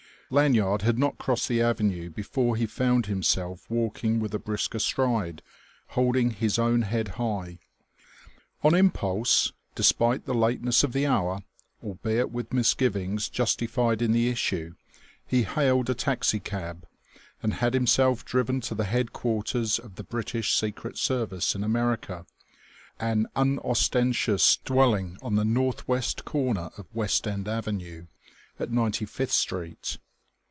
Lanyard 0.33 0.83
had 0.83 0.97
not 0.97 1.17
crossed 1.17 1.49
the 1.49 1.61
Avenue 1.61 2.09
before 2.09 2.55
he 2.55 2.65
found 2.65 3.07
himself 3.07 3.69
walking 3.69 4.17
with 4.21 4.33
a 4.33 4.39
brisker 4.39 4.79
stride, 4.79 5.41
holding 5.87 6.31
his 6.31 6.57
own 6.57 6.83
head 6.83 7.09
high.... 7.19 7.59
On 8.63 8.73
impulse, 8.73 9.51
despite 9.75 10.23
the 10.23 10.33
lateness 10.33 10.85
of 10.85 10.93
the 10.93 11.05
hour, 11.05 11.43
albeit 11.83 12.31
with 12.31 12.53
misgivings 12.53 13.27
justified 13.27 14.01
in 14.01 14.13
the 14.13 14.29
issue, 14.29 14.73
he 15.27 15.43
hailed 15.43 15.89
a 15.89 15.93
taxicab 15.93 16.87
and 17.43 17.55
had 17.55 17.73
himself 17.73 18.23
driven 18.23 18.61
to 18.61 18.73
the 18.73 18.85
headquarters 18.85 19.79
of 19.79 19.95
the 19.95 20.03
British 20.05 20.55
Secret 20.57 20.97
Service 20.97 21.55
in 21.55 21.61
America, 21.61 22.25
an 23.01 23.27
unostentatious 23.35 24.55
dwelling 24.63 25.17
on 25.21 25.35
the 25.35 25.43
northwest 25.43 26.23
corner 26.23 26.69
of 26.77 26.85
West 26.95 27.27
End 27.27 27.49
Avenue 27.49 28.05
at 28.61 28.71
Ninety 28.71 29.03
fifth 29.03 29.33
Street. 29.33 29.97